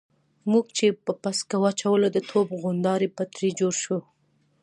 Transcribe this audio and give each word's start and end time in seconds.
موږ 0.51 0.65
چې 0.77 0.85
به 1.03 1.13
پسکه 1.21 1.55
واچوله 1.61 2.07
د 2.11 2.17
توپ 2.29 2.47
غونډاری 2.63 3.07
به 3.15 3.23
ترې 3.35 3.49
جوړ 3.59 3.73
شو. 3.83 3.99